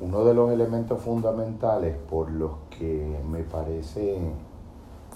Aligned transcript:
uno 0.00 0.24
de 0.24 0.34
los 0.34 0.50
elementos 0.50 1.00
fundamentales 1.00 1.96
por 1.96 2.30
los 2.30 2.52
que 2.70 3.18
me 3.28 3.42
parece 3.42 4.18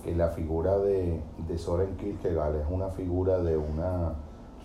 que 0.03 0.15
la 0.15 0.29
figura 0.29 0.79
de, 0.79 1.21
de 1.47 1.59
Soren 1.59 1.97
Kierkegaard 1.97 2.57
es 2.57 2.67
una 2.71 2.89
figura 2.89 3.39
de 3.43 3.59
una 3.59 4.15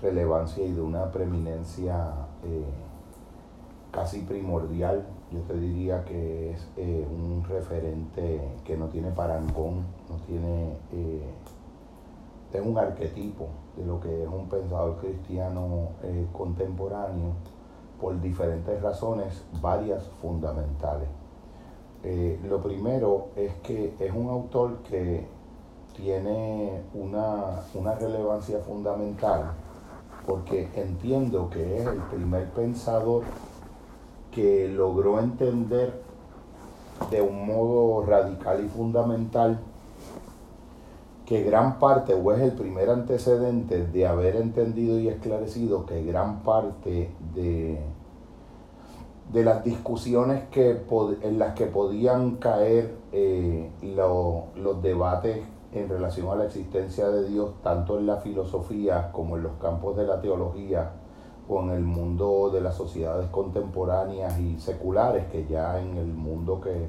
relevancia 0.02 0.64
y 0.64 0.72
de 0.72 0.82
una 0.82 1.12
preeminencia 1.12 2.14
eh, 2.44 2.64
casi 3.92 4.22
primordial, 4.22 5.06
yo 5.32 5.42
te 5.42 5.60
diría 5.60 6.06
que 6.06 6.52
es 6.52 6.68
eh, 6.78 7.06
un 7.10 7.44
referente 7.44 8.42
que 8.64 8.78
no 8.78 8.88
tiene 8.88 9.12
parangón, 9.12 9.86
no 10.10 10.16
tiene, 10.28 10.78
eh, 10.94 11.24
es 12.54 12.66
un 12.66 12.78
arquetipo 12.78 13.48
de 13.76 13.86
lo 13.86 14.00
que 14.00 14.24
es 14.24 14.30
un 14.30 14.48
pensador 14.48 14.96
cristiano 14.98 15.90
contemporáneo 16.32 17.34
por 18.00 18.20
diferentes 18.22 18.82
razones, 18.82 19.44
varias 19.62 20.04
fundamentales. 20.22 21.08
Eh, 22.04 22.40
lo 22.48 22.62
primero 22.62 23.30
es 23.36 23.54
que 23.64 23.96
es 24.00 24.14
un 24.14 24.30
autor 24.30 24.78
que 24.90 25.26
tiene 25.96 26.82
una, 26.94 27.62
una 27.74 27.96
relevancia 27.96 28.60
fundamental 28.60 29.54
porque 30.26 30.70
entiendo 30.76 31.50
que 31.50 31.80
es 31.80 31.88
el 31.88 32.00
primer 32.12 32.50
pensador 32.50 33.24
que 34.32 34.68
logró 34.68 35.20
entender 35.20 36.02
de 37.12 37.22
un 37.22 37.46
modo 37.46 38.06
radical 38.06 38.64
y 38.66 38.70
fundamental 38.70 39.60
que 41.26 41.44
gran 41.44 41.80
parte, 41.80 42.14
o 42.14 42.32
es 42.34 42.42
el 42.42 42.52
primer 42.52 42.90
antecedente 42.90 43.88
de 43.88 44.08
haber 44.08 44.36
entendido 44.36 45.00
y 45.00 45.08
esclarecido 45.08 45.86
que 45.86 46.04
gran 46.04 46.44
parte 46.44 47.10
de, 47.34 47.80
de 49.34 49.44
las 49.44 49.64
discusiones 49.64 50.44
que 50.52 50.84
en 51.22 51.40
las 51.40 51.56
que 51.56 51.66
podían 51.66 52.36
caer 52.36 52.96
eh, 53.12 53.72
los 53.82 54.82
debates 54.84 55.44
en 55.74 55.90
relación 55.90 56.30
a 56.30 56.36
la 56.36 56.46
existencia 56.46 57.10
de 57.10 57.28
Dios, 57.28 57.52
tanto 57.64 57.98
en 57.98 58.06
la 58.06 58.18
filosofía 58.18 59.12
como 59.12 59.36
en 59.36 59.44
los 59.44 59.54
campos 59.54 59.98
de 59.98 60.06
la 60.06 60.22
teología 60.22 60.92
o 61.50 61.62
en 61.62 61.72
el 61.72 61.84
mundo 61.84 62.50
de 62.52 62.62
las 62.62 62.76
sociedades 62.76 63.30
contemporáneas 63.30 64.40
y 64.40 64.60
seculares, 64.60 65.26
que 65.32 65.46
ya 65.48 65.80
en 65.80 65.98
el 65.98 66.08
mundo 66.08 66.62
que 66.62 66.88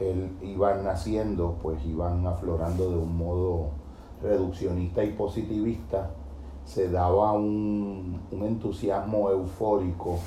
él 0.00 0.36
iba 0.42 0.74
naciendo, 0.76 1.56
pues 1.62 1.84
iban 1.84 2.26
aflorando 2.26 2.90
de 2.90 2.96
un 2.96 3.16
modo 3.16 3.68
reduccionista 4.22 5.04
y 5.04 5.12
positivista, 5.12 6.10
se 6.64 6.90
daba 6.90 7.32
un, 7.32 8.20
un 8.30 8.42
entusiasmo 8.42 9.30
eufórico 9.30 10.18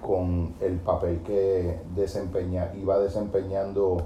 con 0.00 0.54
el 0.60 0.76
papel 0.78 1.20
que 1.22 1.80
desempeña, 1.94 2.72
iba 2.76 2.98
desempeñando 2.98 3.98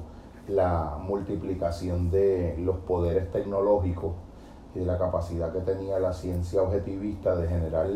la 0.48 0.98
multiplicación 1.00 2.10
de 2.10 2.56
los 2.58 2.78
poderes 2.78 3.30
tecnológicos 3.30 4.12
y 4.74 4.80
de 4.80 4.86
la 4.86 4.98
capacidad 4.98 5.52
que 5.52 5.60
tenía 5.60 5.98
la 5.98 6.12
ciencia 6.12 6.62
objetivista 6.62 7.36
de 7.36 7.48
generar 7.48 7.88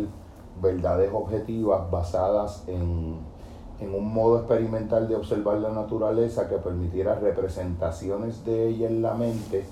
verdades 0.61 1.11
objetivas 1.13 1.91
basadas 1.91 2.65
en, 2.67 3.19
en 3.81 3.95
un 3.95 4.13
modo 4.13 4.39
experimental 4.39 5.09
de 5.09 5.17
observar 5.17 5.59
la 5.59 5.71
naturaleza 5.71 6.49
que 6.49 6.57
permitiera 6.57 7.15
representaciones 7.15 8.45
de 8.45 8.69
ella 8.69 8.89
en 8.89 9.03
la 9.03 9.15
mente 9.15 9.65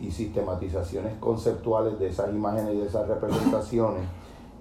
y 0.00 0.10
sistematizaciones 0.10 1.14
conceptuales 1.20 1.98
de 1.98 2.08
esas 2.08 2.30
imágenes 2.30 2.74
y 2.74 2.78
de 2.78 2.86
esas 2.86 3.08
representaciones 3.08 4.02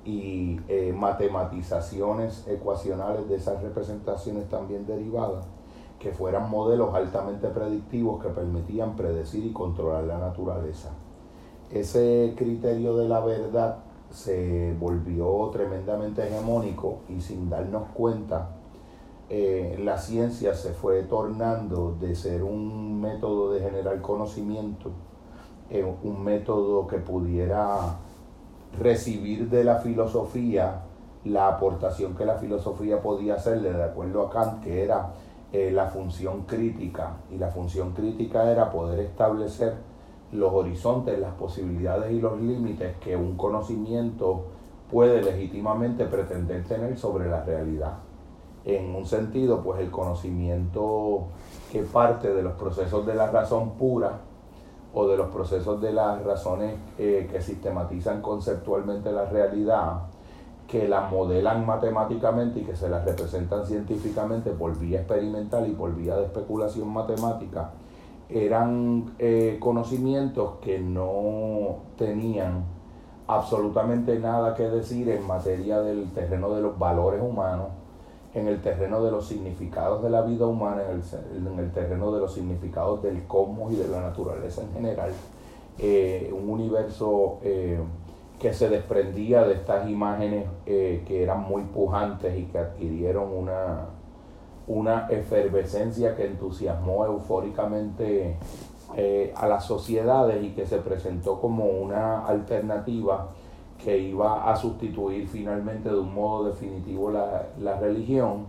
y 0.06 0.60
eh, 0.68 0.94
matematizaciones 0.96 2.48
ecuacionales 2.48 3.28
de 3.28 3.36
esas 3.36 3.62
representaciones 3.62 4.48
también 4.48 4.86
derivadas, 4.86 5.46
que 6.00 6.12
fueran 6.12 6.50
modelos 6.50 6.94
altamente 6.96 7.48
predictivos 7.50 8.24
que 8.24 8.30
permitían 8.30 8.96
predecir 8.96 9.46
y 9.46 9.52
controlar 9.52 10.06
la 10.06 10.18
naturaleza. 10.18 10.92
Ese 11.70 12.34
criterio 12.38 12.96
de 12.96 13.10
la 13.10 13.20
verdad 13.20 13.80
se 14.12 14.76
volvió 14.80 15.50
tremendamente 15.52 16.28
hegemónico 16.28 17.00
y 17.10 17.22
sin 17.22 17.50
darnos 17.50 17.90
cuenta, 17.94 18.50
eh, 19.30 19.80
la 19.84 19.98
ciencia 19.98 20.56
se 20.56 20.74
fue 20.74 21.04
tornando 21.04 21.96
de 22.00 22.16
ser 22.16 22.44
un 22.44 23.00
método 23.00 23.54
de 23.54 23.62
generar 23.62 24.02
conocimiento, 24.02 24.92
eh, 25.70 25.86
un 26.04 26.24
método 26.24 26.88
que 26.88 26.98
pudiera 26.98 27.98
recibir 28.80 29.50
de 29.50 29.64
la 29.64 29.78
filosofía 29.78 30.82
la 31.26 31.48
aportación 31.48 32.16
que 32.16 32.26
la 32.26 32.36
filosofía 32.36 33.02
podía 33.02 33.36
hacerle 33.36 33.74
de 33.74 33.84
acuerdo 33.84 34.26
a 34.26 34.30
Kant, 34.30 34.64
que 34.64 34.84
era 34.84 35.12
eh, 35.52 35.72
la 35.72 35.88
función 35.88 36.44
crítica. 36.44 37.18
Y 37.32 37.38
la 37.38 37.50
función 37.50 37.92
crítica 37.92 38.50
era 38.52 38.72
poder 38.72 39.00
establecer 39.00 39.76
los 40.32 40.54
horizontes, 40.54 41.20
las 41.20 41.34
posibilidades 41.34 42.12
y 42.12 42.22
los 42.22 42.40
límites 42.40 42.98
que 42.98 43.16
un 43.16 43.36
conocimiento 43.36 44.46
puede 44.92 45.22
legítimamente 45.22 46.06
pretender 46.06 46.64
tener 46.66 46.98
sobre 46.98 47.30
la 47.30 47.44
realidad. 47.44 48.00
En 48.66 48.96
un 48.96 49.06
sentido, 49.06 49.62
pues 49.62 49.80
el 49.82 49.90
conocimiento 49.90 51.28
que 51.72 51.84
parte 51.84 52.34
de 52.34 52.44
los 52.44 52.54
procesos 52.54 53.06
de 53.06 53.16
la 53.16 53.32
razón 53.32 53.72
pura, 53.72 54.20
o 54.94 55.08
de 55.08 55.18
los 55.18 55.28
procesos 55.28 55.80
de 55.82 55.94
las 55.94 56.24
razones 56.24 56.76
eh, 56.98 57.28
que 57.32 57.42
sistematizan 57.42 58.22
conceptualmente 58.22 59.12
la 59.12 59.26
realidad, 59.26 60.02
que 60.68 60.88
la 60.88 61.02
modelan 61.02 61.66
matemáticamente 61.66 62.60
y 62.60 62.64
que 62.64 62.76
se 62.76 62.90
las 62.90 63.06
representan 63.06 63.66
científicamente 63.66 64.52
por 64.52 64.78
vía 64.78 65.00
experimental 65.00 65.68
y 65.68 65.72
por 65.72 65.96
vía 65.96 66.16
de 66.16 66.26
especulación 66.26 66.90
matemática, 66.90 67.72
eran 68.30 69.16
eh, 69.20 69.58
conocimientos 69.60 70.56
que 70.62 70.80
no 70.80 71.78
tenían 71.98 72.64
absolutamente 73.28 74.20
nada 74.20 74.56
que 74.56 74.64
decir 74.64 75.10
en 75.10 75.26
materia 75.26 75.82
del 75.82 76.12
terreno 76.12 76.54
de 76.54 76.62
los 76.62 76.78
valores 76.78 77.22
humanos 77.22 77.70
en 78.34 78.48
el 78.48 78.62
terreno 78.62 79.04
de 79.04 79.12
los 79.12 79.28
significados 79.28 80.04
de 80.04 80.10
la 80.10 80.22
vida 80.22 80.46
humana, 80.46 80.84
en 80.92 81.60
el, 81.60 81.72
terreno 81.72 82.12
de 82.12 82.20
los 82.20 82.34
significados 82.34 83.02
del 83.02 83.24
cosmos 83.26 83.74
y 83.74 83.78
de 83.78 83.88
la 83.88 84.02
naturaleza 84.02 84.62
en 84.62 84.74
general. 84.74 85.12
Eh, 85.80 86.32
un 86.34 86.50
universo 86.50 87.40
eh, 87.42 87.80
que 88.40 88.54
se 88.54 88.70
desprendía 88.70 89.44
de 89.44 89.56
estas 89.56 89.90
imágenes 89.90 90.46
eh, 90.66 91.04
que 91.08 91.24
eran 91.24 91.42
muy 91.42 91.64
pujantes 91.64 92.38
y 92.38 92.44
que 92.46 92.60
adquirieron 92.60 93.32
una, 93.32 93.86
una 94.70 95.08
efervescencia 95.10 96.16
que 96.16 96.28
entusiasmó 96.28 97.06
eufóricamente 97.06 98.38
a 99.36 99.48
las 99.48 99.66
sociedades 99.66 100.44
y 100.44 100.52
que 100.52 100.66
se 100.66 100.78
presentó 100.78 101.40
como 101.40 101.66
una 101.66 102.26
alternativa 102.26 103.30
que 103.84 103.98
iba 103.98 104.52
a 104.52 104.56
sustituir 104.56 105.28
finalmente 105.28 105.90
de 105.90 105.98
un 105.98 106.14
modo 106.14 106.50
definitivo 106.50 107.12
la, 107.12 107.80
religión 107.80 108.46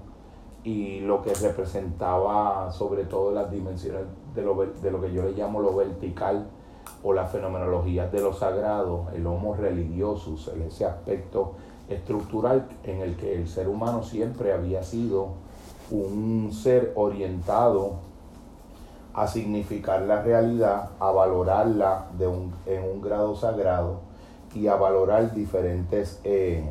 y 0.63 1.01
lo 1.01 1.23
que 1.23 1.33
representaba 1.35 2.71
sobre 2.71 3.05
todo 3.05 3.33
las 3.33 3.51
dimensiones 3.51 4.03
de 4.35 4.43
lo, 4.43 4.55
de 4.55 4.91
lo 4.91 5.01
que 5.01 5.13
yo 5.13 5.23
le 5.23 5.33
llamo 5.33 5.61
lo 5.61 5.75
vertical 5.75 6.49
o 7.03 7.13
la 7.15 7.27
fenomenología 7.27 8.09
de 8.09 8.21
lo 8.21 8.33
sagrado, 8.35 9.07
el 9.15 9.27
homo 9.27 9.55
religiosus, 9.55 10.49
ese 10.67 10.85
aspecto 10.85 11.53
estructural 11.89 12.69
en 12.85 13.01
el 13.01 13.17
que 13.17 13.35
el 13.35 13.49
ser 13.49 13.69
humano 13.69 14.03
siempre 14.03 14.53
había 14.53 14.83
sido 14.83 15.29
un 15.91 16.51
ser 16.53 16.93
orientado 16.95 17.95
a 19.15 19.27
significar 19.27 20.03
la 20.03 20.23
realidad, 20.23 20.91
a 21.01 21.11
valorarla 21.11 22.07
de 22.17 22.27
un, 22.27 22.55
en 22.67 22.85
un 22.85 23.01
grado 23.01 23.35
sagrado 23.35 24.01
y 24.55 24.67
a 24.67 24.77
valorar 24.77 25.35
diferentes 25.35 26.21
eh, 26.25 26.65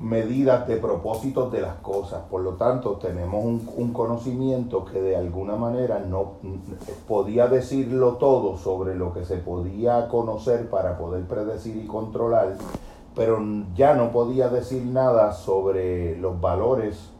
medidas 0.00 0.66
de 0.66 0.76
propósitos 0.76 1.52
de 1.52 1.60
las 1.60 1.76
cosas. 1.76 2.22
Por 2.30 2.42
lo 2.42 2.54
tanto, 2.54 2.92
tenemos 2.94 3.44
un, 3.44 3.92
conocimiento 3.92 4.84
que 4.84 5.00
de 5.00 5.16
alguna 5.16 5.56
manera 5.56 6.00
no 6.00 6.32
podía 7.06 7.46
decirlo 7.46 8.14
todo 8.14 8.56
sobre 8.56 8.94
lo 8.96 9.12
que 9.12 9.24
se 9.24 9.36
podía 9.36 10.08
conocer 10.08 10.68
para 10.68 10.98
poder 10.98 11.24
predecir 11.24 11.76
y 11.76 11.86
controlar, 11.86 12.56
pero 13.14 13.40
ya 13.76 13.94
no 13.94 14.10
podía 14.10 14.48
decir 14.48 14.84
nada 14.84 15.32
sobre 15.32 16.18
los 16.18 16.40
valores, 16.40 17.10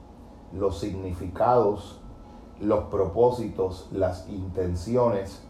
los 0.56 0.78
significados, 0.78 2.00
los 2.60 2.84
propósitos, 2.84 3.88
las 3.92 4.28
intenciones. 4.28 5.42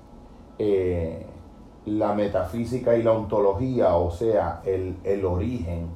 Eh, 0.58 1.26
la 1.86 2.14
metafísica 2.14 2.96
y 2.96 3.02
la 3.02 3.12
ontología, 3.12 3.96
o 3.96 4.10
sea, 4.10 4.62
el, 4.64 5.24
origen, 5.24 5.88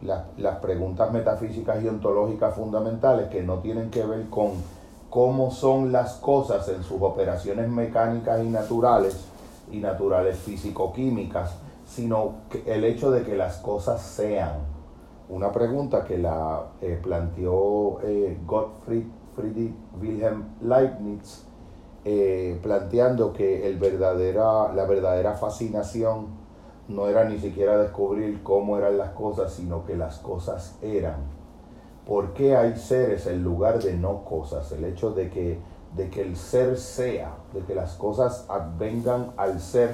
las 0.00 0.56
preguntas 0.56 1.12
metafísicas 1.12 1.82
y 1.82 1.88
ontológicas 1.88 2.54
fundamentales 2.54 3.28
que 3.28 3.42
no 3.42 3.58
tienen 3.58 3.90
que 3.90 4.04
ver 4.04 4.28
con 4.30 4.52
cómo 5.10 5.50
son 5.50 5.92
las 5.92 6.14
cosas 6.14 6.68
en 6.68 6.82
sus 6.82 7.02
operaciones 7.02 7.68
mecánicas 7.68 8.42
y 8.42 8.48
naturales, 8.48 9.26
y 9.70 9.78
naturales 9.78 10.38
físico-químicas, 10.38 11.56
sino 11.86 12.36
el 12.64 12.84
hecho 12.84 13.10
de 13.10 13.22
que 13.22 13.36
las 13.36 13.58
cosas 13.58 14.00
sean, 14.00 14.52
una 15.28 15.52
pregunta 15.52 16.04
que 16.04 16.18
la 16.18 16.70
eh, 16.80 16.98
planteó 17.02 18.00
eh, 18.02 18.38
Gottfried 18.46 19.04
Friedrich 19.34 19.74
Wilhelm 20.00 20.44
Leibniz, 20.62 21.44
eh, 22.04 22.58
planteando 22.62 23.32
que 23.32 23.66
el 23.68 23.78
verdadera, 23.78 24.72
la 24.72 24.84
verdadera 24.86 25.34
fascinación 25.34 26.26
no 26.88 27.06
era 27.06 27.24
ni 27.24 27.38
siquiera 27.38 27.76
descubrir 27.76 28.42
cómo 28.42 28.78
eran 28.78 28.96
las 28.96 29.10
cosas, 29.10 29.52
sino 29.52 29.84
que 29.84 29.96
las 29.96 30.18
cosas 30.18 30.78
eran. 30.82 31.16
¿Por 32.06 32.32
qué 32.32 32.56
hay 32.56 32.76
seres 32.76 33.26
en 33.26 33.44
lugar 33.44 33.82
de 33.82 33.94
no 33.94 34.24
cosas? 34.24 34.72
El 34.72 34.84
hecho 34.84 35.10
de 35.10 35.28
que, 35.28 35.58
de 35.94 36.08
que 36.08 36.22
el 36.22 36.36
ser 36.36 36.78
sea, 36.78 37.36
de 37.52 37.60
que 37.60 37.74
las 37.74 37.94
cosas 37.96 38.48
vengan 38.78 39.32
al 39.36 39.60
ser 39.60 39.90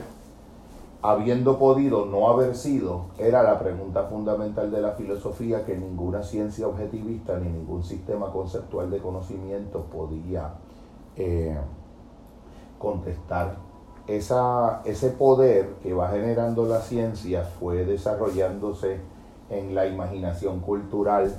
habiendo 1.05 1.59
podido 1.59 2.07
no 2.07 2.31
haber 2.31 2.57
sido, 2.57 3.09
era 3.19 3.43
la 3.43 3.59
pregunta 3.59 4.05
fundamental 4.05 4.71
de 4.71 4.81
la 4.81 4.93
filosofía 4.93 5.63
que 5.67 5.77
ninguna 5.77 6.23
ciencia 6.23 6.67
objetivista 6.67 7.39
ni 7.39 7.51
ningún 7.51 7.85
sistema 7.85 8.33
conceptual 8.33 8.91
de 8.91 9.01
conocimiento 9.01 9.83
podía 9.83 10.55
eh, 11.17 11.59
contestar. 12.79 13.57
Esa, 14.07 14.81
ese 14.87 15.11
poder 15.11 15.75
que 15.83 15.93
va 15.93 16.09
generando 16.09 16.65
la 16.65 16.81
ciencia 16.81 17.43
fue 17.43 17.85
desarrollándose 17.85 18.99
en 19.51 19.75
la 19.75 19.87
imaginación 19.87 20.61
cultural 20.61 21.35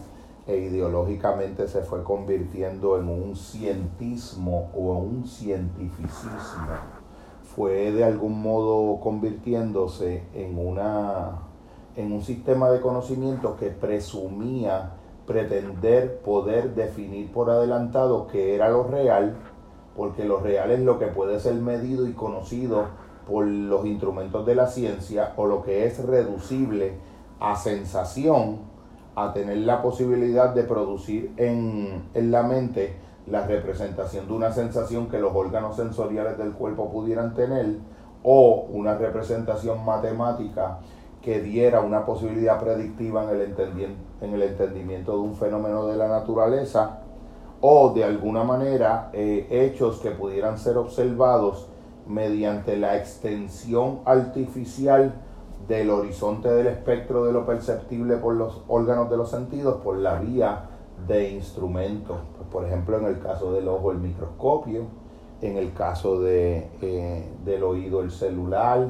e 0.45 0.57
ideológicamente 0.57 1.68
se 1.68 1.81
fue 1.81 2.03
convirtiendo 2.03 3.00
en 3.00 3.09
un 3.09 3.35
cientismo 3.35 4.69
o 4.75 4.94
un 5.00 5.25
cientificismo 5.25 6.94
fue 7.56 7.92
de 7.92 8.04
algún 8.04 8.42
modo 8.42 9.00
convirtiéndose 9.00 10.24
en, 10.34 10.60
una, 10.60 11.40
en 11.96 12.12
un 12.12 12.22
sistema 12.22 12.69
de 12.69 12.81
conocimiento 12.81 13.56
que 13.56 13.68
presumía 13.69 14.92
pretender 15.25 16.19
poder 16.19 16.75
definir 16.75 17.31
por 17.31 17.50
adelantado 17.50 18.28
qué 18.28 18.56
era 18.56 18.69
lo 18.69 18.84
real, 18.84 19.38
porque 19.96 20.25
lo 20.25 20.40
real 20.40 20.72
es 20.72 20.81
lo 20.81 21.00
que 21.00 21.07
puede 21.07 21.40
ser 21.40 21.56
medido 21.56 22.07
y 22.07 22.13
conocido 22.13 22.88
por 23.25 23.48
los 23.48 23.86
instrumentos 23.86 24.46
de 24.46 24.56
la 24.56 24.68
ciencia 24.68 25.34
o 25.38 25.48
lo 25.48 25.63
que 25.63 25.86
es 25.86 26.06
reducible 26.06 26.98
a 27.40 27.56
sensación, 27.56 28.60
a 29.16 29.34
tener 29.34 29.57
la 29.60 29.81
posibilidad 29.81 30.54
de 30.54 30.63
producir 30.63 31.31
en, 31.38 32.04
en 32.13 32.31
la 32.31 32.44
mente 32.44 33.05
la 33.27 33.45
representación 33.45 34.27
de 34.27 34.33
una 34.33 34.51
sensación 34.51 35.07
que 35.07 35.19
los 35.19 35.33
órganos 35.33 35.75
sensoriales 35.75 36.38
del 36.38 36.54
cuerpo 36.54 36.92
pudieran 36.92 37.33
tener 37.33 37.77
o 38.24 38.68
una 38.72 38.95
representación 38.95 39.83
matemática 39.83 40.80
que 41.22 41.42
diera 41.42 41.81
una 41.81 42.06
posibilidad 42.06 42.60
predictiva 42.60 43.24
en 43.24 43.30
el, 43.30 43.95
en 44.22 44.33
el 44.33 44.42
entendimiento 44.44 45.13
de 45.13 45.19
un 45.19 45.36
fenómeno 45.36 45.88
de 45.88 45.98
la 45.98 46.07
naturaleza 46.07 47.00
o 47.62 47.94
de 47.94 48.04
alguna 48.04 48.44
manera 48.44 49.10
eh, 49.12 49.48
hechos 49.50 50.00
que 50.00 50.12
pudieran 50.12 50.60
ser 50.60 50.78
observados 50.78 51.68
mediante 52.07 52.78
la 52.78 52.98
extensión 52.98 54.01
artificial 54.06 55.16
del 55.68 55.89
horizonte 55.89 56.50
del 56.50 56.68
espectro 56.68 57.25
de 57.25 57.33
lo 57.33 57.45
perceptible 57.48 58.18
por 58.18 58.36
los 58.36 58.62
órganos 58.68 59.10
de 59.10 59.18
los 59.18 59.31
sentidos 59.31 59.81
por 59.81 59.98
la 59.98 60.19
vía 60.19 60.69
de 61.07 61.30
instrumentos. 61.30 62.18
Por 62.51 62.65
ejemplo, 62.65 62.97
en 62.97 63.06
el 63.06 63.19
caso 63.19 63.53
del 63.53 63.68
ojo, 63.68 63.92
el 63.92 64.00
microscopio, 64.00 64.88
en 65.42 65.57
el 65.57 65.74
caso 65.74 66.21
de, 66.21 66.69
eh, 66.81 67.30
del 67.44 67.63
oído, 67.63 68.01
el 68.01 68.12
celular 68.12 68.89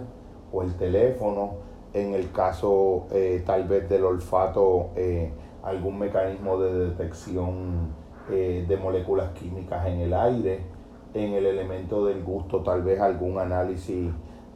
o 0.52 0.62
el 0.62 0.76
teléfono, 0.76 1.56
en 1.94 2.14
el 2.14 2.32
caso 2.32 3.08
eh, 3.12 3.44
tal 3.46 3.68
vez 3.68 3.90
del 3.90 4.06
olfato, 4.06 4.90
eh, 4.96 5.32
algún 5.64 5.98
mecanismo 6.00 6.60
de 6.60 6.90
detección 6.90 8.06
de 8.28 8.80
moléculas 8.82 9.30
químicas 9.34 9.86
en 9.86 10.00
el 10.00 10.12
aire, 10.12 10.66
en 11.14 11.34
el 11.34 11.46
elemento 11.46 12.04
del 12.08 12.24
gusto, 12.24 12.62
tal 12.64 12.82
vez 12.82 13.00
algún 13.00 13.38
análisis 13.38 14.12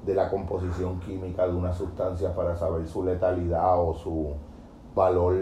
de 0.05 0.15
la 0.15 0.27
composición 0.27 0.99
química 0.99 1.47
de 1.47 1.53
una 1.53 1.71
sustancia 1.71 2.33
para 2.33 2.55
saber 2.55 2.87
su 2.87 3.03
letalidad 3.03 3.79
o 3.79 3.93
su 3.93 4.33
valor 4.95 5.35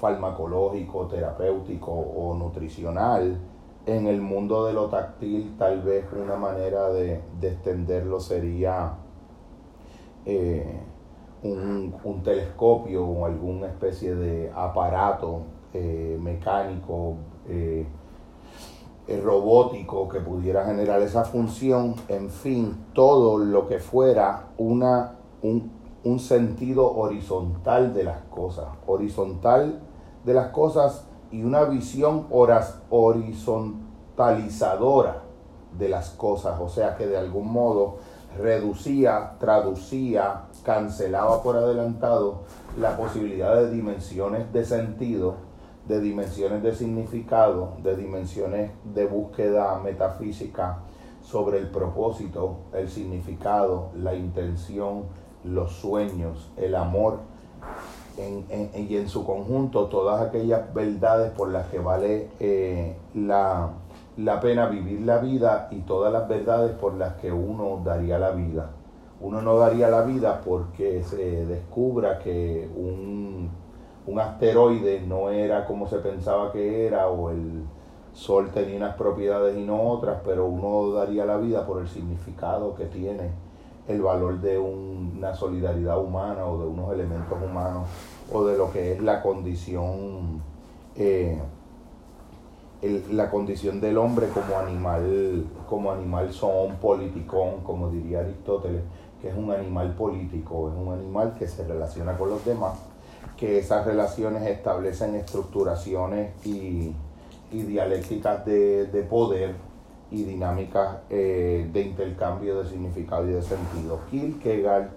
farmacológico, 0.00 1.06
terapéutico 1.06 1.92
o 1.92 2.34
nutricional. 2.34 3.38
En 3.86 4.06
el 4.06 4.20
mundo 4.20 4.66
de 4.66 4.72
lo 4.72 4.86
táctil, 4.86 5.54
tal 5.58 5.82
vez 5.82 6.06
una 6.12 6.36
manera 6.36 6.88
de, 6.90 7.20
extenderlo 7.42 8.20
sería 8.20 8.94
eh, 10.24 10.80
un, 11.42 12.22
telescopio 12.24 13.06
o 13.06 13.26
alguna 13.26 13.66
especie 13.66 14.14
de 14.14 14.50
aparato 14.54 15.42
eh, 15.72 16.18
mecánico, 16.20 17.16
eh, 17.48 17.86
robótico 19.24 20.08
que 20.08 20.20
pudiera 20.20 20.64
generar 20.66 21.02
esa 21.02 21.24
función, 21.24 21.96
en 22.06 22.30
fin, 22.30 22.76
todo 22.92 23.38
lo 23.38 23.66
que 23.66 23.80
fuera 23.80 24.50
una, 24.56 25.16
un, 25.42 25.72
un 26.04 26.20
sentido 26.20 26.96
horizontal 26.96 27.92
de 27.92 28.04
las 28.04 28.22
cosas, 28.30 28.68
horizontal 28.86 29.80
de 30.24 30.34
las 30.34 30.48
cosas 30.48 31.06
y 31.30 31.42
una 31.42 31.64
visión 31.64 32.26
horizontalizadora 32.30 35.22
de 35.78 35.88
las 35.88 36.10
cosas, 36.10 36.60
o 36.60 36.68
sea 36.68 36.96
que 36.96 37.06
de 37.06 37.16
algún 37.16 37.50
modo 37.52 37.98
reducía, 38.38 39.32
traducía, 39.38 40.42
cancelaba 40.64 41.42
por 41.42 41.56
adelantado 41.56 42.42
la 42.78 42.96
posibilidad 42.96 43.56
de 43.56 43.70
dimensiones 43.70 44.52
de 44.52 44.64
sentido, 44.64 45.34
de 45.86 46.00
dimensiones 46.00 46.62
de 46.62 46.74
significado, 46.74 47.74
de 47.82 47.96
dimensiones 47.96 48.70
de 48.84 49.06
búsqueda 49.06 49.78
metafísica 49.78 50.78
sobre 51.22 51.58
el 51.58 51.68
propósito, 51.68 52.58
el 52.72 52.88
significado, 52.88 53.90
la 53.94 54.14
intención, 54.14 55.04
los 55.44 55.72
sueños, 55.72 56.50
el 56.56 56.74
amor 56.74 57.18
y 58.76 58.96
en 58.96 59.08
su 59.08 59.24
conjunto 59.24 59.86
todas 59.86 60.20
aquellas 60.20 60.72
verdades 60.74 61.30
por 61.32 61.50
las 61.50 61.66
que 61.68 61.78
vale 61.78 62.28
eh, 62.40 62.96
la, 63.14 63.70
pena 64.40 64.66
vivir 64.66 65.00
la 65.02 65.18
vida 65.18 65.68
y 65.70 65.80
todas 65.80 66.12
las 66.12 66.28
verdades 66.28 66.72
por 66.72 66.94
las 66.94 67.14
que 67.14 67.32
uno 67.32 67.80
daría 67.84 68.18
la 68.18 68.30
vida. 68.30 68.70
Uno 69.20 69.42
no 69.42 69.56
daría 69.58 69.88
la 69.88 70.02
vida 70.02 70.40
porque 70.44 71.02
se 71.02 71.46
descubra 71.46 72.18
que 72.18 72.68
un, 72.74 73.50
un 74.06 74.20
asteroide 74.20 75.00
no 75.00 75.30
era 75.30 75.66
como 75.66 75.86
se 75.86 75.98
pensaba 75.98 76.52
que 76.52 76.86
era 76.86 77.08
o 77.08 77.30
el 77.30 77.64
sol 78.12 78.50
tenía 78.50 78.76
unas 78.76 78.96
propiedades 78.96 79.56
y 79.56 79.64
no 79.64 79.82
otras, 79.82 80.20
pero 80.24 80.46
uno 80.46 80.92
daría 80.92 81.24
la 81.24 81.36
vida 81.36 81.66
por 81.66 81.80
el 81.80 81.88
significado 81.88 82.74
que 82.74 82.86
tiene 82.86 83.30
el 83.90 84.02
valor 84.02 84.40
de 84.40 84.58
una 84.58 85.34
solidaridad 85.34 85.98
humana 85.98 86.46
o 86.46 86.58
de 86.60 86.66
unos 86.66 86.92
elementos 86.92 87.38
humanos 87.42 87.88
o 88.32 88.44
de 88.44 88.56
lo 88.56 88.72
que 88.72 88.92
es 88.92 89.02
la 89.02 89.22
condición 89.22 90.42
eh, 90.96 91.38
la 93.10 93.30
condición 93.30 93.80
del 93.80 93.98
hombre 93.98 94.28
como 94.28 94.58
animal 94.58 95.44
como 95.68 95.92
animal 95.92 96.32
son 96.32 96.76
politicón 96.76 97.60
como 97.62 97.90
diría 97.90 98.20
Aristóteles 98.20 98.82
que 99.20 99.28
es 99.28 99.36
un 99.36 99.50
animal 99.50 99.94
político 99.94 100.70
es 100.70 100.74
un 100.76 100.92
animal 100.94 101.34
que 101.38 101.46
se 101.46 101.66
relaciona 101.66 102.16
con 102.16 102.30
los 102.30 102.44
demás 102.44 102.78
que 103.36 103.58
esas 103.58 103.84
relaciones 103.86 104.46
establecen 104.46 105.14
estructuraciones 105.14 106.34
y, 106.46 106.94
dialécticas 107.50 108.44
de, 108.44 108.86
de 108.86 109.02
poder 109.02 109.54
y 110.10 110.24
dinámicas 110.24 110.98
eh, 111.08 111.68
de 111.72 111.80
intercambio 111.82 112.62
de 112.62 112.68
significado 112.68 113.28
y 113.28 113.32
de 113.32 113.42
sentido. 113.42 114.00
Kierkegaard 114.10 114.88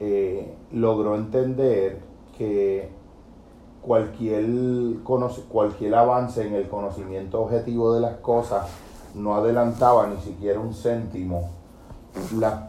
eh, 0.00 0.54
logró 0.72 1.14
entender 1.14 2.00
que 2.36 2.88
cualquier, 3.80 4.46
cualquier 5.48 5.94
avance 5.94 6.46
en 6.46 6.54
el 6.54 6.68
conocimiento 6.68 7.40
objetivo 7.42 7.94
de 7.94 8.00
las 8.00 8.16
cosas 8.16 8.68
no 9.14 9.34
adelantaba 9.34 10.06
ni 10.06 10.20
siquiera 10.20 10.58
un 10.58 10.74
céntimo 10.74 11.50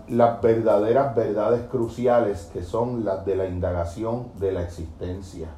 las 0.09 0.41
verdaderas 0.41 1.15
verdades 1.15 1.63
cruciales 1.69 2.49
que 2.53 2.63
son 2.63 3.03
las 3.03 3.25
de 3.25 3.35
la 3.35 3.45
indagación 3.45 4.27
de 4.39 4.53
la 4.53 4.63
existencia, 4.63 5.49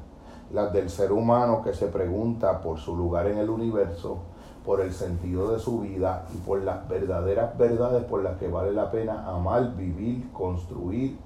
las 0.52 0.72
del 0.72 0.90
ser 0.90 1.12
humano 1.12 1.62
que 1.62 1.72
se 1.72 1.86
pregunta 1.86 2.60
por 2.60 2.78
su 2.78 2.96
lugar 2.96 3.28
en 3.28 3.38
el 3.38 3.48
universo, 3.48 4.18
por 4.66 4.80
el 4.80 4.92
sentido 4.92 5.52
de 5.52 5.60
su 5.60 5.80
vida 5.80 6.26
y 6.34 6.38
por 6.38 6.60
las 6.62 6.88
verdaderas 6.88 7.56
verdades 7.56 8.04
por 8.04 8.24
las 8.24 8.36
que 8.36 8.48
vale 8.48 8.72
la 8.72 8.90
pena 8.90 9.24
amar, 9.28 9.76
vivir, 9.76 10.28
construir 10.32 11.16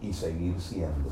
y 0.00 0.14
seguir 0.14 0.58
siendo. 0.58 1.10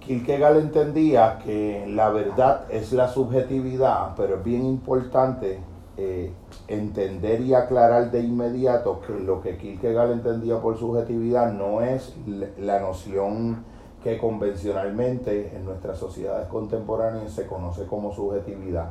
Kierkegaard 0.00 0.56
entendía 0.56 1.38
que 1.44 1.86
la 1.88 2.08
verdad 2.08 2.64
es 2.70 2.92
la 2.92 3.08
subjetividad, 3.08 4.14
pero 4.16 4.36
es 4.36 4.44
bien 4.44 4.64
importante 4.64 5.60
eh, 5.96 6.32
entender 6.66 7.40
y 7.42 7.54
aclarar 7.54 8.10
de 8.10 8.20
inmediato 8.20 9.00
que 9.06 9.18
lo 9.18 9.40
que 9.40 9.56
Kierkegaard 9.56 10.12
entendía 10.12 10.60
por 10.60 10.78
subjetividad 10.78 11.52
no 11.52 11.82
es 11.82 12.14
la 12.58 12.80
noción 12.80 13.64
que 14.02 14.18
convencionalmente 14.18 15.56
en 15.56 15.64
nuestras 15.64 15.98
sociedades 15.98 16.48
contemporáneas 16.48 17.32
se 17.32 17.46
conoce 17.46 17.86
como 17.86 18.12
subjetividad. 18.12 18.90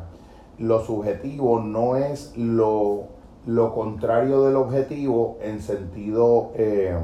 Lo 0.60 0.84
subjetivo 0.84 1.60
no 1.60 1.96
es 1.96 2.34
lo, 2.38 3.04
lo 3.46 3.74
contrario 3.74 4.44
del 4.44 4.56
objetivo 4.56 5.38
en 5.42 5.62
sentido, 5.62 6.52
eh, 6.56 6.96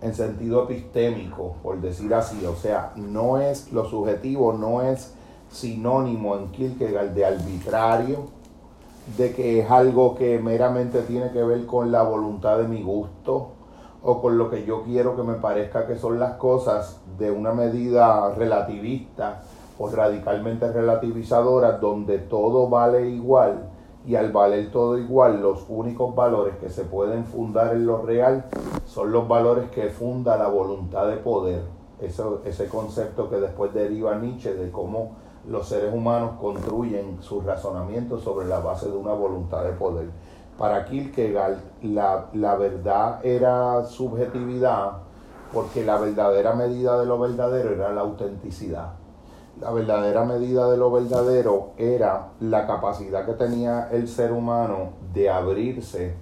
en 0.00 0.14
sentido 0.14 0.64
epistémico, 0.64 1.56
por 1.62 1.80
decir 1.80 2.14
así. 2.14 2.44
O 2.46 2.54
sea, 2.54 2.92
no 2.96 3.38
es 3.38 3.72
lo 3.72 3.84
subjetivo, 3.84 4.52
no 4.52 4.82
es 4.82 5.14
sinónimo 5.50 6.36
en 6.36 6.48
Kierkegaard 6.48 7.10
de 7.10 7.24
arbitrario, 7.24 8.26
de 9.16 9.32
que 9.34 9.60
es 9.60 9.70
algo 9.70 10.14
que 10.14 10.38
meramente 10.38 11.02
tiene 11.02 11.30
que 11.30 11.42
ver 11.42 11.66
con 11.66 11.92
la 11.92 12.02
voluntad 12.02 12.58
de 12.58 12.68
mi 12.68 12.82
gusto 12.82 13.50
o 14.02 14.20
con 14.20 14.38
lo 14.38 14.50
que 14.50 14.64
yo 14.64 14.82
quiero 14.82 15.16
que 15.16 15.22
me 15.22 15.34
parezca 15.34 15.86
que 15.86 15.96
son 15.96 16.18
las 16.18 16.34
cosas 16.34 17.00
de 17.18 17.30
una 17.30 17.52
medida 17.52 18.30
relativista 18.34 19.42
o 19.78 19.88
radicalmente 19.88 20.70
relativizadora 20.70 21.72
donde 21.72 22.18
todo 22.18 22.68
vale 22.68 23.08
igual 23.08 23.70
y 24.06 24.16
al 24.16 24.32
valer 24.32 24.70
todo 24.70 24.98
igual 24.98 25.40
los 25.40 25.64
únicos 25.68 26.14
valores 26.14 26.56
que 26.56 26.68
se 26.68 26.84
pueden 26.84 27.24
fundar 27.24 27.74
en 27.74 27.86
lo 27.86 28.02
real 28.02 28.44
son 28.84 29.12
los 29.12 29.26
valores 29.26 29.70
que 29.70 29.88
funda 29.88 30.36
la 30.36 30.48
voluntad 30.48 31.08
de 31.08 31.16
poder. 31.16 31.62
Eso, 32.00 32.42
ese 32.44 32.68
concepto 32.68 33.30
que 33.30 33.36
después 33.36 33.72
deriva 33.72 34.16
Nietzsche 34.16 34.52
de 34.54 34.70
cómo 34.70 35.12
los 35.48 35.68
seres 35.68 35.94
humanos 35.94 36.32
construyen 36.40 37.22
sus 37.22 37.44
razonamientos 37.44 38.22
sobre 38.22 38.46
la 38.46 38.60
base 38.60 38.90
de 38.90 38.96
una 38.96 39.12
voluntad 39.12 39.64
de 39.64 39.72
poder. 39.72 40.08
Para 40.58 40.84
Kierkegaard 40.84 41.58
la, 41.82 42.26
la 42.34 42.56
verdad 42.56 43.24
era 43.24 43.84
subjetividad 43.84 44.98
porque 45.52 45.84
la 45.84 45.98
verdadera 45.98 46.54
medida 46.54 46.98
de 46.98 47.06
lo 47.06 47.18
verdadero 47.18 47.72
era 47.72 47.92
la 47.92 48.02
autenticidad. 48.02 49.03
La 49.60 49.70
verdadera 49.70 50.24
medida 50.24 50.68
de 50.68 50.76
lo 50.76 50.90
verdadero 50.90 51.70
era 51.76 52.30
la 52.40 52.66
capacidad 52.66 53.24
que 53.24 53.34
tenía 53.34 53.88
el 53.92 54.08
ser 54.08 54.32
humano 54.32 54.94
de 55.12 55.30
abrirse 55.30 56.14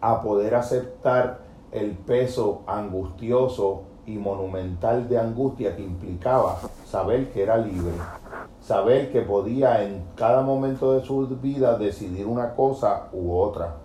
a 0.00 0.22
poder 0.22 0.54
aceptar 0.54 1.40
el 1.72 1.92
peso 1.92 2.62
angustioso 2.66 3.82
y 4.06 4.18
monumental 4.18 5.08
de 5.08 5.18
angustia 5.18 5.74
que 5.74 5.82
implicaba 5.82 6.58
saber 6.86 7.32
que 7.32 7.42
era 7.42 7.56
libre, 7.56 7.92
saber 8.60 9.10
que 9.10 9.22
podía 9.22 9.82
en 9.82 10.04
cada 10.14 10.42
momento 10.42 10.92
de 10.92 11.04
su 11.04 11.26
vida 11.26 11.76
decidir 11.76 12.26
una 12.26 12.54
cosa 12.54 13.08
u 13.12 13.34
otra, 13.34 13.76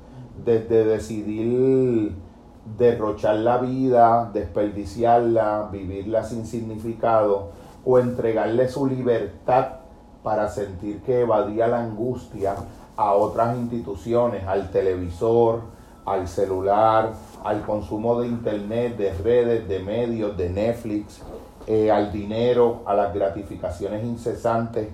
desde 0.45 0.85
decidir 0.85 2.15
derrochar 2.77 3.37
la 3.37 3.57
vida, 3.57 4.29
desperdiciarla, 4.31 5.69
vivirla 5.71 6.23
sin 6.23 6.45
significado 6.45 7.66
o 7.89 7.99
entregarle 7.99 8.67
su 8.67 8.85
libertad 8.85 9.67
para 10.21 10.49
sentir 10.49 11.01
que 11.03 11.21
evadía 11.21 11.69
la 11.69 11.79
angustia 11.79 12.53
a 12.97 13.13
otras 13.13 13.57
instituciones, 13.57 14.45
al 14.45 14.69
televisor, 14.71 15.61
al 16.05 16.27
celular, 16.27 17.13
al 17.45 17.61
consumo 17.61 18.19
de 18.19 18.27
internet, 18.27 18.97
de 18.97 19.13
redes, 19.13 19.69
de 19.69 19.79
medios, 19.79 20.35
de 20.35 20.49
Netflix, 20.49 21.21
eh, 21.65 21.89
al 21.89 22.11
dinero, 22.11 22.81
a 22.85 22.93
las 22.93 23.13
gratificaciones 23.13 24.03
incesantes, 24.03 24.89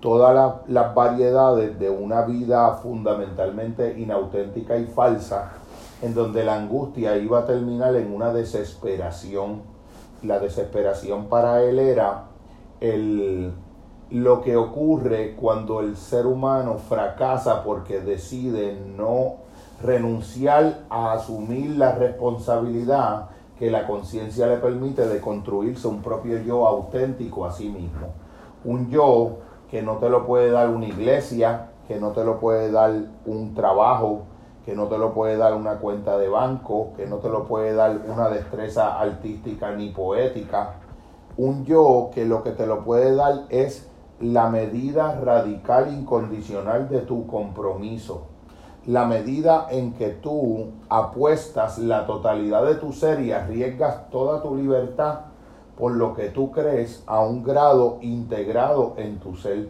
todas 0.00 0.62
las 0.68 0.94
variedades 0.94 1.78
de 1.78 1.90
una 1.90 2.22
vida 2.22 2.76
fundamentalmente 2.76 3.98
inauténtica 3.98 4.78
y 4.78 4.86
falsa, 4.86 5.52
en 6.00 6.14
donde 6.14 6.44
la 6.44 6.54
angustia 6.54 7.14
iba 7.18 7.40
a 7.40 7.44
terminar 7.44 7.94
en 7.94 8.10
una 8.10 8.32
desesperación. 8.32 9.60
La 10.22 10.38
desesperación 10.38 11.26
para 11.26 11.62
él 11.62 11.78
era 11.78 12.27
el, 12.80 13.52
lo 14.10 14.40
que 14.40 14.56
ocurre 14.56 15.34
cuando 15.36 15.80
el 15.80 15.96
ser 15.96 16.26
humano 16.26 16.78
fracasa 16.78 17.62
porque 17.64 18.00
decide 18.00 18.78
no 18.96 19.36
renunciar 19.82 20.80
a 20.88 21.12
asumir 21.12 21.76
la 21.76 21.92
responsabilidad 21.92 23.28
que 23.58 23.70
la 23.70 23.86
conciencia 23.86 24.46
le 24.46 24.56
permite 24.56 25.06
de 25.06 25.20
construirse 25.20 25.88
un 25.88 26.00
propio 26.00 26.38
yo 26.42 26.66
auténtico 26.66 27.44
a 27.44 27.52
sí 27.52 27.68
mismo. 27.68 28.08
Un 28.64 28.88
yo 28.88 29.38
que 29.70 29.82
no 29.82 29.96
te 29.96 30.08
lo 30.08 30.26
puede 30.26 30.50
dar 30.50 30.70
una 30.70 30.86
iglesia, 30.86 31.70
que 31.86 31.98
no 31.98 32.12
te 32.12 32.24
lo 32.24 32.38
puede 32.38 32.70
dar 32.70 32.92
un 33.26 33.54
trabajo, 33.54 34.22
que 34.64 34.74
no 34.74 34.86
te 34.86 34.98
lo 34.98 35.12
puede 35.12 35.36
dar 35.36 35.54
una 35.54 35.78
cuenta 35.78 36.18
de 36.18 36.28
banco, 36.28 36.92
que 36.96 37.06
no 37.06 37.16
te 37.16 37.28
lo 37.28 37.44
puede 37.44 37.74
dar 37.74 38.00
una 38.06 38.28
destreza 38.28 39.00
artística 39.00 39.72
ni 39.72 39.90
poética. 39.90 40.74
Un 41.38 41.64
yo 41.64 42.10
que 42.12 42.26
lo 42.26 42.42
que 42.42 42.50
te 42.50 42.66
lo 42.66 42.84
puede 42.84 43.14
dar 43.14 43.46
es 43.48 43.88
la 44.20 44.50
medida 44.50 45.18
radical 45.20 45.90
incondicional 45.92 46.88
de 46.90 47.00
tu 47.00 47.26
compromiso 47.26 48.26
la 48.88 49.04
medida 49.04 49.66
en 49.70 49.92
que 49.92 50.08
tú 50.08 50.68
apuestas 50.88 51.76
la 51.76 52.06
totalidad 52.06 52.64
de 52.64 52.76
tu 52.76 52.94
ser 52.94 53.20
y 53.20 53.32
arriesgas 53.32 54.08
toda 54.08 54.42
tu 54.42 54.56
libertad 54.56 55.26
por 55.76 55.92
lo 55.92 56.14
que 56.14 56.30
tú 56.30 56.50
crees 56.52 57.04
a 57.06 57.20
un 57.20 57.42
grado 57.42 57.98
integrado 58.00 58.94
en 58.96 59.18
tu 59.18 59.36
ser. 59.36 59.68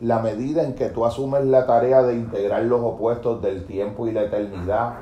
La 0.00 0.20
medida 0.20 0.62
en 0.62 0.76
que 0.76 0.88
tú 0.88 1.04
asumes 1.04 1.44
la 1.46 1.66
tarea 1.66 2.02
de 2.02 2.14
integrar 2.14 2.62
los 2.62 2.80
opuestos 2.80 3.42
del 3.42 3.66
tiempo 3.66 4.06
y 4.06 4.12
la 4.12 4.22
eternidad, 4.22 5.00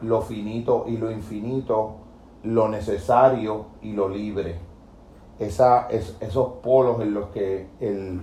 lo 0.00 0.22
finito 0.22 0.84
y 0.86 0.96
lo 0.96 1.10
infinito, 1.10 1.96
lo 2.44 2.68
necesario 2.68 3.66
y 3.82 3.94
lo 3.94 4.08
libre. 4.08 4.67
Esa, 5.38 5.88
es, 5.88 6.16
esos 6.20 6.54
polos 6.62 7.00
en 7.00 7.14
los 7.14 7.28
que 7.30 7.68
el 7.80 8.22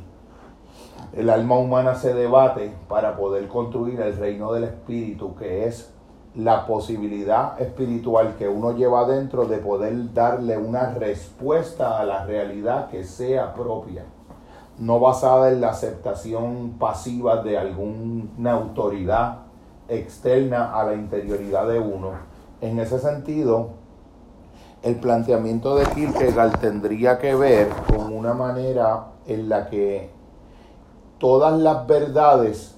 el 1.13 1.29
alma 1.29 1.57
humana 1.57 1.95
se 1.95 2.13
debate 2.13 2.73
para 2.89 3.15
poder 3.15 3.47
construir 3.47 4.01
el 4.01 4.17
reino 4.17 4.51
del 4.51 4.65
espíritu, 4.65 5.35
que 5.35 5.65
es 5.65 5.93
la 6.35 6.65
posibilidad 6.65 7.59
espiritual 7.61 8.35
que 8.37 8.49
uno 8.49 8.73
lleva 8.73 9.07
dentro 9.07 9.45
de 9.45 9.57
poder 9.59 10.13
darle 10.13 10.57
una 10.57 10.93
respuesta 10.93 11.99
a 11.99 12.03
la 12.03 12.25
realidad 12.25 12.89
que 12.89 13.05
sea 13.05 13.53
propia, 13.53 14.03
no 14.77 14.99
basada 14.99 15.51
en 15.51 15.61
la 15.61 15.69
aceptación 15.69 16.75
pasiva 16.77 17.41
de 17.41 17.57
alguna 17.57 18.51
autoridad 18.51 19.43
externa 19.87 20.77
a 20.77 20.83
la 20.83 20.95
interioridad 20.95 21.67
de 21.67 21.79
uno. 21.79 22.11
En 22.59 22.79
ese 22.79 22.99
sentido, 22.99 23.69
el 24.85 24.97
planteamiento 24.97 25.75
de 25.75 25.83
Kierkegaard 25.85 26.59
tendría 26.59 27.17
que 27.17 27.33
ver 27.33 27.69
con 27.87 28.13
una 28.13 28.35
manera 28.35 29.07
en 29.25 29.49
la 29.49 29.67
que 29.67 30.11
todas 31.17 31.59
las 31.59 31.87
verdades 31.87 32.75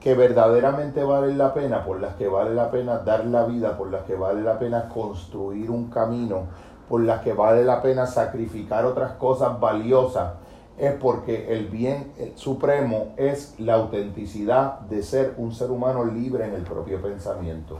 que 0.00 0.14
verdaderamente 0.14 1.04
valen 1.04 1.38
la 1.38 1.54
pena, 1.54 1.84
por 1.84 2.00
las 2.00 2.16
que 2.16 2.26
vale 2.26 2.52
la 2.52 2.72
pena 2.72 2.98
dar 2.98 3.26
la 3.26 3.44
vida, 3.44 3.78
por 3.78 3.92
las 3.92 4.02
que 4.06 4.16
vale 4.16 4.42
la 4.42 4.58
pena 4.58 4.88
construir 4.88 5.70
un 5.70 5.88
camino, 5.88 6.46
por 6.88 7.02
las 7.02 7.20
que 7.20 7.32
vale 7.32 7.62
la 7.62 7.80
pena 7.80 8.06
sacrificar 8.06 8.84
otras 8.84 9.12
cosas 9.12 9.60
valiosas, 9.60 10.32
es 10.76 10.94
porque 10.94 11.52
el 11.52 11.68
bien 11.68 12.12
supremo 12.34 13.14
es 13.16 13.54
la 13.60 13.74
autenticidad 13.74 14.80
de 14.80 15.04
ser 15.04 15.34
un 15.36 15.54
ser 15.54 15.70
humano 15.70 16.04
libre 16.04 16.44
en 16.44 16.54
el 16.54 16.62
propio 16.62 17.00
pensamiento, 17.00 17.78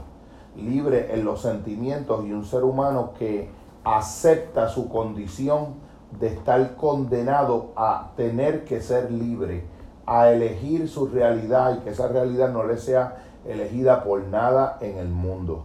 libre 0.55 1.13
en 1.13 1.23
los 1.23 1.41
sentimientos 1.41 2.25
y 2.25 2.31
un 2.31 2.45
ser 2.45 2.63
humano 2.63 3.11
que 3.17 3.49
acepta 3.83 4.69
su 4.69 4.89
condición 4.89 5.75
de 6.19 6.27
estar 6.27 6.75
condenado 6.75 7.71
a 7.75 8.11
tener 8.15 8.65
que 8.65 8.81
ser 8.81 9.11
libre, 9.11 9.63
a 10.05 10.29
elegir 10.29 10.89
su 10.89 11.07
realidad 11.07 11.77
y 11.77 11.83
que 11.83 11.91
esa 11.91 12.07
realidad 12.07 12.51
no 12.51 12.63
le 12.63 12.77
sea 12.77 13.17
elegida 13.45 14.03
por 14.03 14.23
nada 14.27 14.77
en 14.81 14.97
el 14.97 15.07
mundo. 15.07 15.63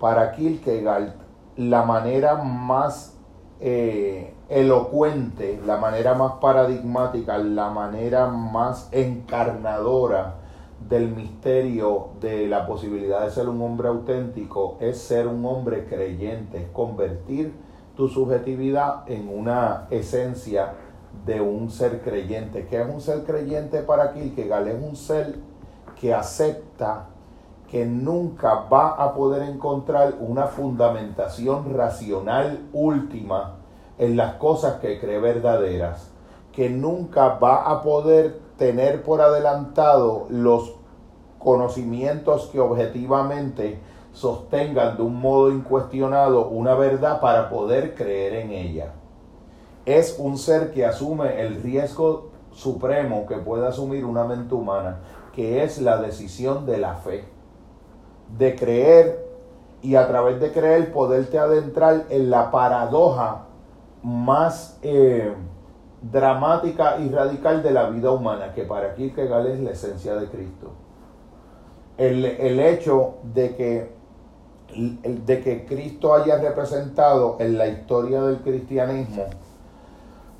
Para 0.00 0.32
Kierkegaard, 0.32 1.14
la 1.56 1.84
manera 1.84 2.36
más 2.36 3.16
eh, 3.60 4.34
elocuente, 4.48 5.60
la 5.64 5.76
manera 5.76 6.14
más 6.14 6.32
paradigmática, 6.40 7.38
la 7.38 7.70
manera 7.70 8.26
más 8.26 8.88
encarnadora 8.90 10.41
del 10.88 11.14
misterio 11.14 12.10
de 12.20 12.46
la 12.46 12.66
posibilidad 12.66 13.24
de 13.24 13.30
ser 13.30 13.48
un 13.48 13.60
hombre 13.62 13.88
auténtico 13.88 14.76
es 14.80 14.98
ser 14.98 15.26
un 15.26 15.44
hombre 15.44 15.86
creyente, 15.86 16.58
es 16.58 16.68
convertir 16.68 17.52
tu 17.96 18.08
subjetividad 18.08 19.08
en 19.10 19.28
una 19.28 19.86
esencia 19.90 20.74
de 21.26 21.40
un 21.40 21.70
ser 21.70 22.00
creyente. 22.00 22.66
¿Qué 22.66 22.80
es 22.80 22.88
un 22.88 23.00
ser 23.00 23.24
creyente 23.24 23.80
para 23.82 24.12
Kierkegaard? 24.12 24.68
Es 24.68 24.82
un 24.82 24.96
ser 24.96 25.36
que 26.00 26.12
acepta 26.12 27.06
que 27.70 27.86
nunca 27.86 28.66
va 28.70 28.90
a 29.02 29.14
poder 29.14 29.48
encontrar 29.48 30.16
una 30.20 30.46
fundamentación 30.46 31.74
racional 31.74 32.68
última 32.72 33.56
en 33.98 34.16
las 34.16 34.34
cosas 34.34 34.74
que 34.80 35.00
cree 35.00 35.18
verdaderas, 35.20 36.10
que 36.52 36.68
nunca 36.68 37.28
va 37.38 37.70
a 37.70 37.80
poder 37.82 38.41
tener 38.56 39.02
por 39.02 39.20
adelantado 39.20 40.26
los 40.28 40.74
conocimientos 41.38 42.48
que 42.52 42.60
objetivamente 42.60 43.80
sostengan 44.12 44.96
de 44.96 45.02
un 45.02 45.20
modo 45.20 45.50
incuestionado 45.50 46.48
una 46.48 46.74
verdad 46.74 47.20
para 47.20 47.48
poder 47.48 47.94
creer 47.94 48.34
en 48.34 48.50
ella. 48.52 48.92
Es 49.84 50.16
un 50.18 50.38
ser 50.38 50.70
que 50.70 50.86
asume 50.86 51.40
el 51.40 51.62
riesgo 51.62 52.30
supremo 52.52 53.26
que 53.26 53.36
puede 53.36 53.66
asumir 53.66 54.04
una 54.04 54.24
mente 54.24 54.54
humana, 54.54 55.00
que 55.34 55.64
es 55.64 55.80
la 55.80 55.96
decisión 55.96 56.66
de 56.66 56.78
la 56.78 56.94
fe, 56.94 57.24
de 58.36 58.54
creer 58.54 59.26
y 59.80 59.96
a 59.96 60.06
través 60.06 60.40
de 60.40 60.52
creer 60.52 60.92
poderte 60.92 61.38
adentrar 61.38 62.04
en 62.10 62.30
la 62.30 62.50
paradoja 62.50 63.46
más 64.02 64.78
eh, 64.82 65.34
dramática 66.02 66.98
y 66.98 67.08
radical 67.08 67.62
de 67.62 67.70
la 67.70 67.88
vida 67.88 68.10
humana, 68.10 68.52
que 68.54 68.64
para 68.64 68.94
Kierkegaard 68.94 69.46
es 69.46 69.60
la 69.60 69.70
esencia 69.70 70.14
de 70.16 70.26
Cristo. 70.28 70.72
El, 71.96 72.24
el 72.24 72.58
hecho 72.58 73.16
de 73.22 73.54
que, 73.54 73.92
de 74.74 75.40
que 75.40 75.64
Cristo 75.66 76.14
haya 76.14 76.38
representado 76.38 77.36
en 77.38 77.58
la 77.58 77.68
historia 77.68 78.22
del 78.22 78.38
cristianismo 78.38 79.26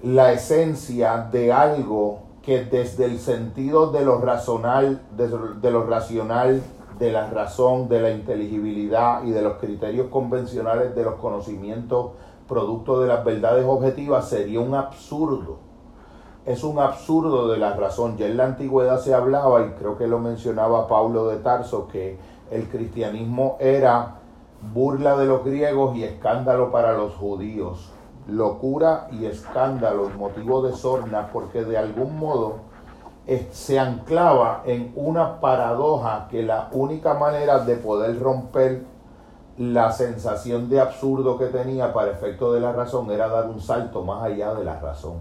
la 0.03 0.33
esencia 0.33 1.29
de 1.31 1.53
algo 1.53 2.23
que 2.43 2.65
desde 2.65 3.05
el 3.05 3.19
sentido 3.19 3.93
de 3.93 4.05
lo 4.05 4.19
racional, 4.19 5.01
de, 5.17 5.71
lo 5.71 5.87
racional, 5.87 6.61
de 6.99 7.13
la 7.13 7.31
razón, 7.31 7.89
de 7.89 8.01
la 8.01 8.11
inteligibilidad 8.11 9.23
y 9.25 9.31
de 9.31 9.43
los 9.43 9.59
criterios 9.59 10.09
convencionales 10.09 10.95
de 10.95 11.05
los 11.05 11.15
conocimientos 11.15 12.13
producto 12.49 13.01
de 13.01 13.09
las 13.09 13.25
verdades 13.25 13.65
objetivas 13.67 14.29
sería 14.29 14.61
un 14.61 14.75
absurdo. 14.75 15.59
Es 16.45 16.65
un 16.65 16.79
absurdo 16.79 17.49
de 17.49 17.59
la 17.59 17.75
razón. 17.75 18.17
Ya 18.17 18.27
en 18.27 18.37
la 18.37 18.45
antigüedad 18.45 18.99
se 18.99 19.15
hablaba, 19.15 19.65
y 19.65 19.71
creo 19.79 19.97
que 19.97 20.07
lo 20.07 20.19
mencionaba 20.19 20.89
Pablo 20.89 21.29
de 21.29 21.37
Tarso, 21.37 21.89
que 21.89 22.19
el 22.51 22.69
cristianismo 22.69 23.57
era 23.61 24.17
burla 24.75 25.17
de 25.17 25.27
los 25.27 25.45
griegos 25.45 25.97
y 25.97 26.05
escándalo 26.05 26.71
para 26.71 26.93
los 26.93 27.15
judíos. 27.15 27.91
Locura 28.29 29.09
y 29.11 29.27
escándalo 29.27 30.11
motivo 30.17 30.63
de 30.63 30.73
sorna, 30.73 31.31
porque 31.33 31.65
de 31.65 31.79
algún 31.79 32.19
modo 32.19 32.73
se 33.51 33.79
anclaba 33.79 34.63
en 34.67 34.93
una 34.97 35.41
paradoja 35.41 36.27
que 36.29 36.43
la 36.43 36.69
única 36.73 37.15
manera 37.15 37.61
de 37.61 37.77
poder 37.77 38.21
romper 38.21 38.85
la 39.71 39.93
sensación 39.93 40.69
de 40.69 40.81
absurdo 40.81 41.39
que 41.39 41.47
tenía 41.47 41.93
para 41.93 42.11
efecto 42.11 42.53
de 42.53 42.59
la 42.59 42.73
razón 42.73 43.09
era 43.13 43.29
dar 43.29 43.49
un 43.49 43.61
salto 43.61 44.03
más 44.03 44.25
allá 44.25 44.55
de 44.55 44.65
la 44.65 44.81
razón 44.81 45.19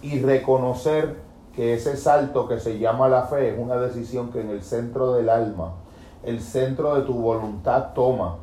y 0.00 0.20
reconocer 0.20 1.16
que 1.54 1.74
ese 1.74 1.98
salto 1.98 2.48
que 2.48 2.60
se 2.60 2.78
llama 2.78 3.10
la 3.10 3.24
fe 3.24 3.50
es 3.50 3.58
una 3.58 3.76
decisión 3.76 4.32
que 4.32 4.40
en 4.40 4.48
el 4.48 4.62
centro 4.62 5.12
del 5.12 5.28
alma, 5.28 5.74
el 6.22 6.40
centro 6.40 6.94
de 6.94 7.02
tu 7.02 7.12
voluntad 7.12 7.92
toma 7.94 8.36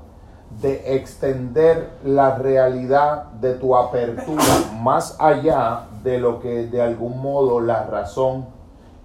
de 0.61 0.95
extender 0.95 1.89
la 2.05 2.35
realidad 2.35 3.31
de 3.31 3.55
tu 3.55 3.75
apertura 3.75 4.43
más 4.79 5.15
allá 5.19 5.87
de 6.03 6.19
lo 6.19 6.39
que 6.39 6.67
de 6.67 6.83
algún 6.83 7.19
modo 7.19 7.61
la 7.61 7.83
razón 7.87 8.45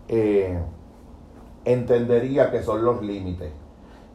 eh, 0.09 0.59
entendería 1.65 2.51
que 2.51 2.63
son 2.63 2.85
los 2.85 3.01
límites. 3.01 3.53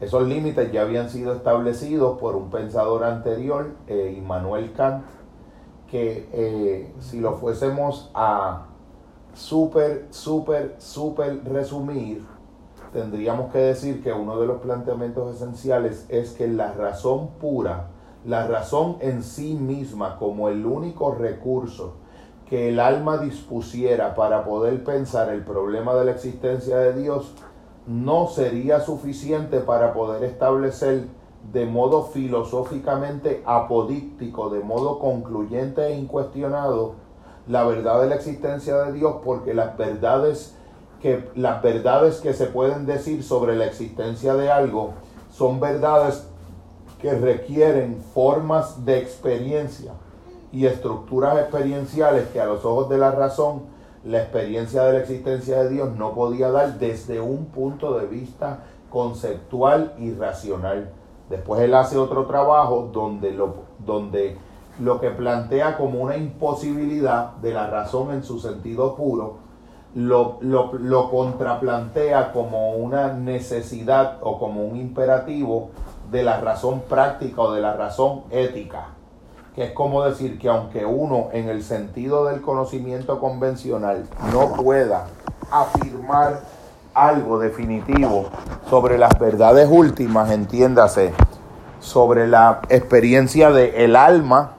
Esos 0.02 0.28
límites 0.28 0.72
ya 0.72 0.82
habían 0.82 1.12
sido 1.12 1.32
establecidos 1.34 2.20
por 2.20 2.36
un 2.36 2.50
pensador 2.50 3.04
anterior, 3.04 3.76
eh, 3.86 4.16
Immanuel 4.18 4.74
Kant, 4.74 5.06
que 5.92 6.28
eh, 6.34 6.92
si 7.00 7.20
lo 7.20 7.36
fuésemos 7.36 8.10
a 8.16 8.66
súper, 9.36 10.08
súper, 10.10 10.76
súper 10.80 11.44
resumir, 11.46 12.26
tendríamos 12.92 13.52
que 13.52 13.60
decir 13.60 14.02
que 14.02 14.12
uno 14.12 14.40
de 14.40 14.48
los 14.48 14.60
planteamientos 14.62 15.36
esenciales 15.36 16.08
es 16.10 16.32
que 16.32 16.48
la 16.48 16.74
razón 16.74 17.30
pura, 17.40 17.90
la 18.26 18.48
razón 18.48 18.98
en 19.02 19.22
sí 19.22 19.54
misma 19.54 20.18
como 20.18 20.50
el 20.50 20.66
único 20.66 21.14
recurso 21.14 21.94
que 22.50 22.70
el 22.70 22.80
alma 22.80 23.20
dispusiera 23.20 24.16
para 24.16 24.44
poder 24.44 24.84
pensar 24.84 25.30
el 25.30 25.44
problema 25.44 25.94
de 25.94 26.06
la 26.06 26.12
existencia 26.12 26.78
de 26.78 27.02
Dios, 27.02 27.34
no 27.88 28.28
sería 28.28 28.80
suficiente 28.80 29.60
para 29.60 29.94
poder 29.94 30.24
establecer 30.24 31.08
de 31.52 31.66
modo 31.66 32.04
filosóficamente 32.04 33.42
apodíctico, 33.46 34.50
de 34.50 34.60
modo 34.60 35.00
concluyente 35.00 35.88
e 35.88 35.98
incuestionado, 35.98 36.94
la 37.48 37.64
verdad 37.64 38.02
de 38.02 38.08
la 38.08 38.16
existencia 38.16 38.78
de 38.84 38.94
Dios, 38.94 39.16
porque 39.24 39.54
las 39.54 39.76
verdades 39.76 40.56
que, 41.02 41.30
las 41.36 41.62
verdades 41.64 42.20
que 42.20 42.34
se 42.34 42.46
pueden 42.46 42.86
decir 42.86 43.24
sobre 43.24 43.56
la 43.56 43.66
existencia 43.66 44.36
de 44.36 44.52
algo 44.52 44.92
son 45.32 45.60
verdades 45.60 46.28
que 47.02 47.14
requieren 47.14 48.00
formas 48.14 48.86
de 48.86 49.00
experiencia 49.00 49.94
y 50.52 50.68
estructuras 50.68 51.40
experienciales 51.40 52.28
que 52.28 52.40
a 52.40 52.46
los 52.46 52.64
ojos 52.64 52.90
de 52.90 53.00
la 53.00 53.12
razón 53.12 53.64
la 54.04 54.20
experiencia 54.20 54.84
de 54.84 54.94
la 54.94 55.00
existencia 55.00 55.64
de 55.64 55.70
Dios 55.70 55.96
no 55.96 56.14
podía 56.14 56.50
dar 56.50 56.80
desde 56.80 57.20
un 57.20 57.46
punto 57.46 58.00
de 58.00 58.08
vista 58.08 58.64
conceptual 58.90 59.94
y 59.98 60.14
racional. 60.14 60.90
Después 61.30 61.62
él 61.62 61.74
hace 61.76 61.98
otro 61.98 62.26
trabajo 62.26 62.90
donde 62.92 63.32
lo, 63.32 63.56
donde 63.80 64.38
lo 64.80 65.00
que 65.00 65.12
plantea 65.12 65.78
como 65.78 66.02
una 66.02 66.18
imposibilidad 66.18 67.34
de 67.38 67.54
la 67.54 67.68
razón 67.68 68.12
en 68.12 68.24
su 68.24 68.40
sentido 68.40 68.96
puro, 68.96 69.38
lo, 69.94 70.38
lo, 70.42 70.74
lo 70.74 71.10
contraplantea 71.10 72.32
como 72.32 72.72
una 72.72 73.14
necesidad 73.14 74.18
o 74.22 74.40
como 74.40 74.64
un 74.66 74.78
imperativo 74.78 75.70
de 76.10 76.24
la 76.24 76.42
razón 76.42 76.82
práctica 76.90 77.42
o 77.42 77.52
de 77.52 77.62
la 77.62 77.74
razón 77.74 78.24
ética 78.32 78.88
que 79.56 79.66
es 79.66 79.72
como 79.72 80.04
decir 80.04 80.40
que 80.40 80.50
aunque 80.50 80.86
uno 80.86 81.28
en 81.34 81.50
el 81.50 81.64
sentido 81.64 82.26
del 82.26 82.42
conocimiento 82.42 83.20
convencional 83.20 84.06
no 84.32 84.54
pueda 84.54 85.08
afirmar 85.52 86.42
algo 86.94 87.40
definitivo 87.40 88.26
sobre 88.70 88.98
las 88.98 89.18
verdades 89.20 89.68
últimas, 89.70 90.32
entiéndase, 90.32 91.14
sobre 91.80 92.28
la 92.28 92.62
experiencia 92.70 93.52
del 93.52 93.74
el 93.76 93.96
alma, 93.96 94.52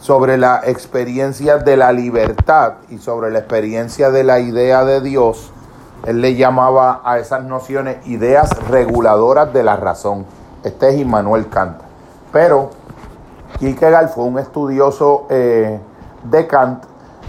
sobre 0.00 0.36
la 0.36 0.62
experiencia 0.64 1.58
de 1.58 1.76
la 1.76 1.92
libertad 1.92 2.74
y 2.90 2.98
sobre 2.98 3.30
la 3.30 3.40
experiencia 3.40 4.10
de 4.10 4.24
la 4.24 4.40
idea 4.40 4.84
de 4.84 5.00
Dios, 5.00 5.52
él 6.06 6.20
le 6.20 6.34
llamaba 6.34 7.02
a 7.04 7.18
esas 7.18 7.44
nociones 7.44 8.04
ideas 8.08 8.50
reguladoras 8.68 9.52
de 9.52 9.62
la 9.62 9.76
razón. 9.76 10.26
Este 10.64 10.88
es 10.88 10.98
Immanuel 10.98 11.48
Kant. 11.48 11.78
Pero 12.32 12.70
Kierkegaard 13.58 14.08
fue 14.08 14.24
un 14.24 14.38
estudioso 14.38 15.26
eh, 15.30 15.80
de 16.24 16.46
Kant 16.46 16.84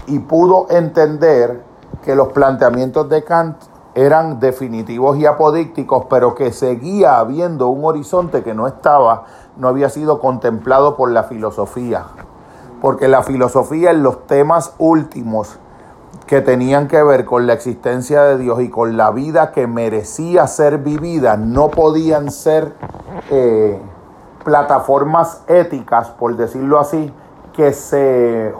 y 0.06 0.18
pudo 0.18 0.66
entender 0.70 1.62
que 2.02 2.14
los 2.14 2.28
planteamientos 2.32 3.08
de 3.08 3.24
Kant 3.24 3.56
eran 3.94 4.40
definitivos 4.40 5.16
y 5.18 5.26
apodícticos, 5.26 6.06
pero 6.10 6.34
que 6.34 6.52
seguía 6.52 7.18
habiendo 7.18 7.68
un 7.68 7.84
horizonte 7.84 8.42
que 8.42 8.54
no 8.54 8.66
estaba, 8.66 9.24
no 9.56 9.68
había 9.68 9.88
sido 9.88 10.20
contemplado 10.20 10.96
por 10.96 11.10
la 11.10 11.24
filosofía. 11.24 12.04
Porque 12.80 13.08
la 13.08 13.22
filosofía 13.22 13.92
en 13.92 14.02
los 14.02 14.26
temas 14.26 14.74
últimos 14.78 15.58
que 16.26 16.40
tenían 16.40 16.88
que 16.88 17.02
ver 17.02 17.24
con 17.24 17.46
la 17.46 17.52
existencia 17.52 18.22
de 18.22 18.38
Dios 18.38 18.60
y 18.60 18.68
con 18.68 18.96
la 18.96 19.10
vida 19.10 19.52
que 19.52 19.66
merecía 19.66 20.46
ser 20.46 20.78
vivida, 20.78 21.36
no 21.36 21.68
podían 21.68 22.30
ser 22.30 22.74
eh, 23.30 23.80
plataformas 24.44 25.42
éticas, 25.48 26.10
por 26.10 26.36
decirlo 26.36 26.78
así, 26.78 27.12
que 27.52 27.72
se 27.72 28.52